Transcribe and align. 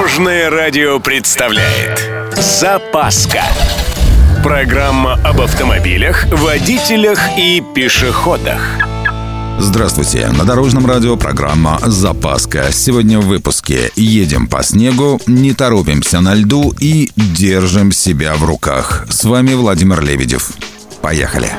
Дорожное 0.00 0.48
радио 0.48 0.98
представляет 0.98 2.10
Запаска 2.34 3.42
Программа 4.42 5.20
об 5.22 5.42
автомобилях, 5.42 6.24
водителях 6.32 7.20
и 7.36 7.62
пешеходах 7.74 8.78
Здравствуйте! 9.58 10.28
На 10.28 10.46
Дорожном 10.46 10.86
радио 10.86 11.18
программа 11.18 11.78
«Запаска». 11.82 12.72
Сегодня 12.72 13.20
в 13.20 13.26
выпуске 13.26 13.90
«Едем 13.94 14.46
по 14.46 14.62
снегу», 14.62 15.20
«Не 15.26 15.52
торопимся 15.52 16.20
на 16.20 16.34
льду» 16.34 16.72
и 16.80 17.10
«Держим 17.16 17.92
себя 17.92 18.36
в 18.36 18.44
руках». 18.44 19.06
С 19.10 19.24
вами 19.24 19.52
Владимир 19.52 20.00
Лебедев. 20.00 20.52
Поехали! 21.02 21.50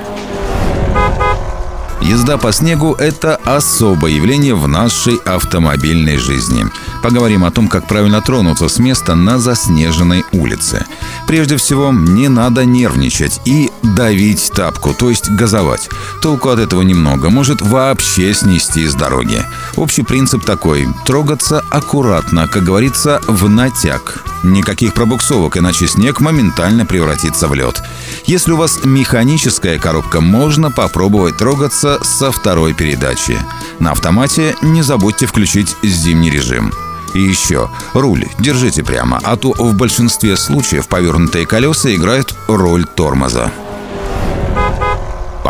Езда 2.12 2.38
по 2.38 2.52
снегу– 2.52 2.94
это 3.00 3.38
особое 3.46 4.12
явление 4.12 4.54
в 4.54 4.68
нашей 4.68 5.16
автомобильной 5.26 6.18
жизни. 6.18 6.66
Поговорим 7.02 7.46
о 7.46 7.52
том, 7.52 7.70
как 7.70 7.88
правильно 7.88 8.20
тронуться 8.20 8.68
с 8.68 8.80
места 8.80 9.16
на 9.16 9.40
заснеженной 9.40 10.26
улице. 10.34 10.86
Прежде 11.26 11.56
всего, 11.56 11.94
не 11.94 12.28
надо 12.28 12.66
нервничать 12.66 13.40
и 13.46 13.72
давить 13.82 14.52
тапку, 14.54 14.94
то 14.94 15.10
есть 15.10 15.30
газовать. 15.30 15.90
Толку 16.22 16.50
от 16.50 16.60
этого 16.60 16.82
немного, 16.82 17.30
может 17.30 17.62
вообще 17.62 18.34
снести 18.34 18.86
с 18.86 18.94
дороги. 18.94 19.42
Общий 19.78 20.04
принцип 20.04 20.44
такой– 20.44 20.90
трогаться 21.06 21.64
аккуратно, 21.70 22.50
как 22.50 22.66
говорится, 22.66 23.22
в 23.26 23.48
натяг. 23.48 24.22
Никаких 24.44 24.94
пробуксовок, 24.94 25.56
иначе 25.56 25.88
снег 25.88 26.20
моментально 26.20 26.86
превратится 26.86 27.48
в 27.48 27.54
лед. 27.54 27.82
Если 28.32 28.54
у 28.54 28.56
вас 28.56 28.86
механическая 28.86 29.78
коробка, 29.78 30.22
можно 30.22 30.72
попробовать 30.72 31.36
трогаться 31.36 32.02
со 32.02 32.32
второй 32.32 32.74
передачи. 32.74 33.38
На 33.80 33.92
автомате 33.92 34.56
не 34.62 34.84
забудьте 34.84 35.26
включить 35.26 35.76
зимний 35.84 36.32
режим. 36.32 36.72
И 37.14 37.20
еще, 37.20 37.70
руль 37.94 38.26
держите 38.40 38.86
прямо, 38.86 39.20
а 39.22 39.36
то 39.36 39.52
в 39.52 39.76
большинстве 39.76 40.38
случаев 40.38 40.88
повернутые 40.88 41.46
колеса 41.46 41.94
играют 41.94 42.34
роль 42.48 42.86
тормоза. 42.86 43.52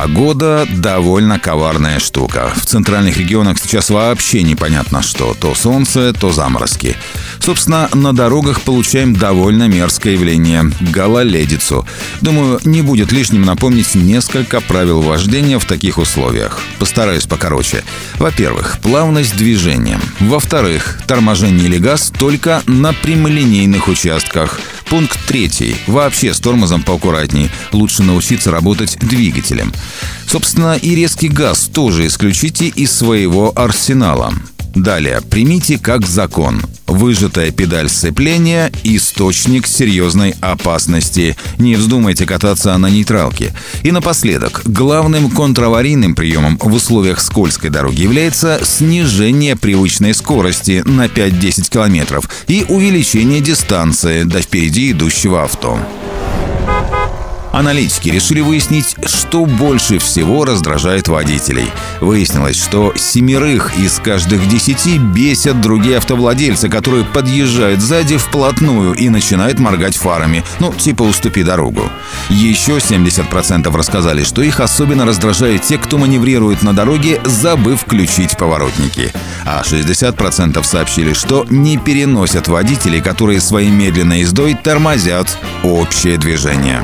Погода 0.02 0.66
довольно 0.67 1.38
коварная 1.38 1.99
штука. 1.99 2.52
В 2.55 2.66
центральных 2.66 3.17
регионах 3.17 3.59
сейчас 3.59 3.91
вообще 3.91 4.41
непонятно 4.41 5.03
что. 5.03 5.35
То 5.39 5.53
солнце, 5.53 6.11
то 6.11 6.31
заморозки. 6.31 6.95
Собственно, 7.39 7.88
на 7.94 8.11
дорогах 8.11 8.61
получаем 8.61 9.16
довольно 9.16 9.67
мерзкое 9.67 10.13
явление– 10.13 10.72
гололедицу. 10.81 11.85
Думаю, 12.19 12.59
не 12.66 12.81
будет 12.81 13.11
лишним 13.11 13.44
напомнить 13.44 13.94
несколько 13.94 14.59
правил 14.59 15.02
вождения 15.02 15.59
в 15.59 15.66
таких 15.66 15.99
условиях. 15.99 16.59
Постараюсь 16.79 17.27
покороче. 17.27 17.83
Во-первых, 18.16 18.79
плавность 18.81 19.38
движения. 19.38 19.99
Во-вторых, 20.19 20.99
торможение 21.05 21.67
или 21.67 21.77
газ 21.77 22.11
только 22.17 22.63
на 22.66 22.94
прямолинейных 22.94 23.88
участках. 23.88 24.59
Пункт 24.92 25.17
третий. 25.25 25.73
Вообще 25.88 26.34
с 26.34 26.42
тормозом 26.42 26.84
поаккуратней. 26.84 27.50
Лучше 27.72 28.03
научиться 28.03 28.52
работать 28.52 28.97
двигателем. 29.00 29.72
Собственно, 30.28 30.75
и 30.75 30.94
резкий 30.95 31.30
газ 31.30 31.70
тоже 31.73 32.06
исключите 32.08 32.67
из 32.67 32.92
своего 32.92 33.53
арсенала. 33.56 34.34
Далее, 34.75 35.22
примите 35.22 35.77
как 35.77 36.05
закон. 36.05 36.61
Выжатая 36.88 37.52
педаль 37.52 37.89
сцепления– 37.89 38.72
источник 38.83 39.67
серьезной 39.67 40.36
опасности. 40.41 41.36
Не 41.58 41.75
вздумайте 41.75 42.25
кататься 42.25 42.78
на 42.78 42.89
нейтралке. 42.89 43.53
И 43.83 43.91
напоследок, 43.91 44.61
главным 44.66 45.30
контраварийным 45.30 46.16
приемом 46.16 46.58
в 46.58 46.73
условиях 46.73 47.19
скользкой 47.22 47.69
дороги 47.69 48.02
является 48.02 48.61
снижение 48.63 49.55
привычной 49.55 50.13
скорости 50.13 50.83
на 50.85 51.06
5-10 51.06 51.69
км 51.69 52.22
и 52.47 52.66
увеличение 52.69 53.41
дистанции 53.41 54.23
до 54.23 54.41
впереди 54.41 54.91
идущего 54.91 55.44
авто. 55.44 55.80
Аналитики 57.52 58.09
решили 58.09 58.39
выяснить, 58.39 58.95
что 59.05 59.45
больше 59.45 60.00
всего 60.00 60.45
раздражает 60.45 61.07
водителей. 61.09 61.69
Выяснилось, 62.00 62.56
что 62.56 62.94
семерых 62.95 63.78
из 63.78 64.00
каждых 64.00 64.47
десяти 64.47 64.97
бесят 64.97 65.59
другие 65.59 65.97
автовладельцы, 65.97 66.69
которые 66.69 67.03
подъезжают 67.03 67.81
сзади 67.81 68.17
вплотную 68.17 68.94
и 68.94 69.09
начинают 69.09 69.59
моргать 69.59 69.97
фарами. 69.97 70.44
Ну, 70.59 70.73
типа 70.73 71.03
уступи 71.03 71.44
дорогу. 71.44 71.84
Еще 72.29 72.78
70% 72.78 73.75
рассказали, 73.75 74.23
что 74.23 74.41
их 74.41 74.62
особенно 74.62 75.06
раздражают 75.06 75.63
те, 75.63 75.78
кто 75.78 75.97
маневрирует 75.97 76.63
на 76.63 76.73
дороге, 76.73 77.19
забыв 77.25 77.81
включить 77.81 78.38
поворотники. 78.38 79.12
А 79.45 79.62
60% 79.63 80.63
сообщили, 80.63 81.13
что 81.13 81.45
не 81.50 81.78
переносят 81.78 82.47
водителей, 82.47 83.01
которые 83.01 83.41
своей 83.41 83.69
медленной 83.69 84.22
ездой 84.22 84.53
тормозят 84.53 85.38
общее 85.63 86.18
движение. 86.18 86.83